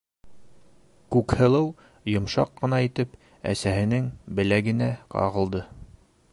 —Күкһылыу 1.15 1.67
йомшаҡ 2.15 2.53
ҡына 2.63 2.81
итеп 2.87 3.13
әсәһенең 3.53 4.11
беләгенә 4.41 4.89
ҡағылды. 5.17 5.67